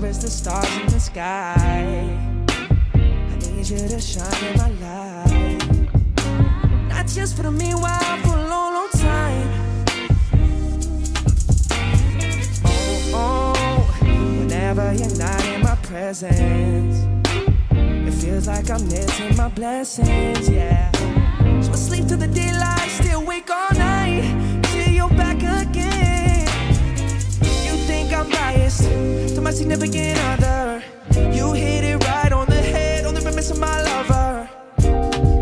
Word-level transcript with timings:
far 0.00 0.08
as 0.08 0.22
the 0.22 0.30
stars 0.30 0.76
in 0.78 0.86
the 0.86 1.00
sky. 1.00 1.54
I 2.94 3.36
need 3.38 3.68
you 3.68 3.78
to 3.78 4.00
shine 4.00 4.44
in 4.44 4.56
my 4.56 4.70
life. 4.86 5.88
Not 6.88 7.06
just 7.06 7.36
for 7.36 7.42
the 7.42 7.50
meanwhile, 7.50 8.16
for 8.18 8.36
a 8.36 8.48
long, 8.48 8.74
long 8.74 8.88
time. 8.90 9.48
Oh, 12.64 13.12
oh, 13.14 13.82
whenever 14.38 14.92
you're 14.94 15.16
not 15.16 15.44
in 15.46 15.62
my 15.62 15.76
presence, 15.82 16.96
it 17.72 18.12
feels 18.22 18.46
like 18.46 18.70
I'm 18.70 18.84
missing 18.88 19.36
my 19.36 19.48
blessings, 19.48 20.48
yeah. 20.48 20.92
So 21.62 21.72
I 21.72 21.76
sleep 21.76 22.06
till 22.06 22.18
the 22.18 22.28
daylight, 22.28 22.88
significant 29.58 30.16
other. 30.20 30.80
You 31.32 31.52
hit 31.52 31.82
it 31.82 31.96
right 32.04 32.32
on 32.32 32.46
the 32.46 32.62
head, 32.74 33.04
on 33.04 33.12
the 33.12 33.20
remiss 33.20 33.50
of 33.50 33.58
my 33.58 33.82
lover. 33.82 34.48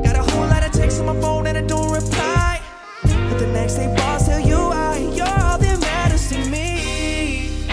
Got 0.05 0.17
a 0.17 0.23
whole 0.31 0.47
lot 0.47 0.65
of 0.65 0.73
texts 0.73 1.01
on 1.01 1.07
my 1.07 1.21
phone 1.21 1.47
and 1.47 1.59
I 1.59 1.61
don't 1.61 1.93
reply. 1.93 2.63
But 3.03 3.39
the 3.39 3.47
next 3.49 3.75
day, 3.75 3.95
boss, 3.95 4.27
tell 4.27 4.41
you 4.41 4.57
I, 4.57 4.97
you're 5.19 5.39
all 5.45 5.59
that 5.59 5.79
matters 5.83 6.31
to 6.31 6.39
me. 6.49 7.69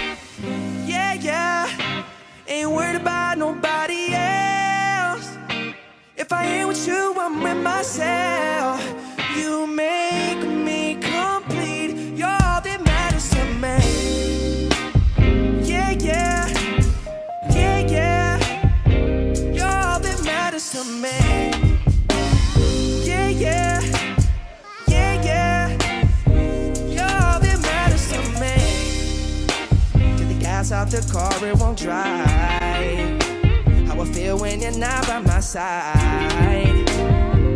Yeah, 0.86 1.14
yeah. 1.14 2.04
Ain't 2.46 2.70
worried 2.70 2.98
about 2.98 3.38
nobody 3.38 4.14
else. 4.14 5.38
If 6.18 6.34
I 6.34 6.46
ain't 6.46 6.68
with 6.68 6.86
you, 6.86 7.16
I'm 7.18 7.42
with 7.42 7.64
myself. 7.64 8.23
To 20.74 20.84
me. 20.86 21.52
Yeah, 23.06 23.30
yeah. 23.30 23.80
Yeah, 24.88 25.22
yeah. 25.22 25.78
All 26.98 27.40
that 27.40 27.60
matters 27.62 28.10
to 28.10 28.18
me. 28.42 28.58
Till 30.18 30.28
the 30.28 30.38
gas 30.40 30.72
out 30.72 30.90
the 30.90 31.08
car, 31.14 31.32
it 31.46 31.56
won't 31.60 31.78
drive. 31.78 33.22
How 33.88 34.02
I 34.02 34.06
feel 34.06 34.40
when 34.40 34.62
you're 34.62 34.72
not 34.72 35.06
by 35.06 35.20
my 35.20 35.42
side. 35.42 36.90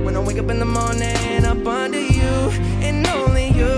When 0.05 0.15
I 0.15 0.19
wake 0.19 0.37
up 0.37 0.51
in 0.51 0.59
the 0.59 0.65
morning, 0.65 1.43
up 1.43 1.65
under 1.65 1.99
you, 1.99 2.51
and 2.85 3.07
only 3.07 3.47
you. 3.47 3.77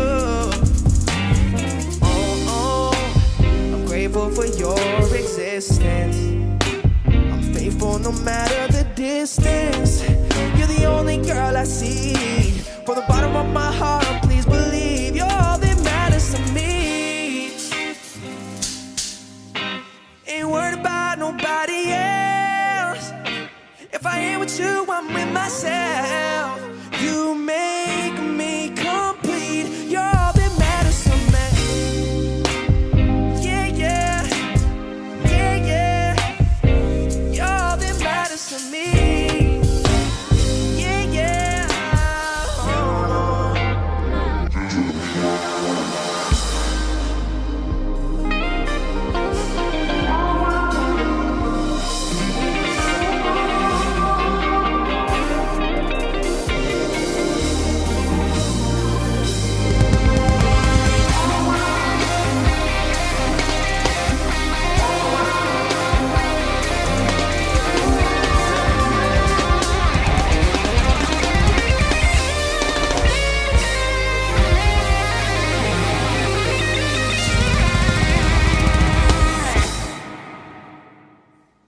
Oh, 2.01 2.45
oh, 2.57 2.91
I'm 3.39 3.85
grateful 3.85 4.29
for 4.31 4.47
your 4.47 4.77
existence. 5.15 6.17
I'm 7.05 7.53
faithful 7.53 7.99
no 7.99 8.11
matter 8.11 8.68
distance. 8.99 10.01
You're 10.57 10.67
the 10.67 10.83
only 10.83 11.17
girl 11.19 11.55
I 11.55 11.63
see. 11.63 12.51
From 12.85 12.95
the 12.95 13.05
bottom 13.07 13.33
of 13.33 13.47
my 13.53 13.71
heart, 13.71 14.21
please 14.23 14.45
believe 14.45 15.15
you're 15.15 15.35
all 15.43 15.57
that 15.57 15.77
matters 15.85 16.33
to 16.33 16.41
me. 16.51 17.53
Ain't 20.27 20.49
worried 20.49 20.79
about 20.79 21.17
nobody 21.17 21.93
else. 21.93 23.13
If 23.93 24.05
I 24.05 24.19
ain't 24.19 24.41
with 24.41 24.59
you, 24.59 24.85
I'm 24.89 25.13
with 25.13 25.31
myself. 25.31 26.18